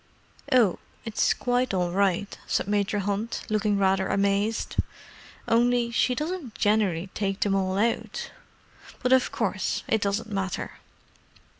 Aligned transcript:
"Oh, 0.51 0.79
it's 1.05 1.31
quite 1.31 1.75
all 1.75 1.91
right," 1.91 2.35
said 2.47 2.67
Major 2.67 2.97
Hunt, 2.97 3.43
looking 3.49 3.77
rather 3.77 4.07
amazed. 4.07 4.77
"Only 5.47 5.91
she 5.91 6.15
doesn't 6.15 6.55
generally 6.55 7.11
take 7.13 7.41
them 7.41 7.53
all 7.53 7.77
out. 7.77 8.31
But 9.03 9.13
of 9.13 9.31
course 9.31 9.83
it 9.87 10.01
doesn't 10.01 10.31
matter." 10.31 10.79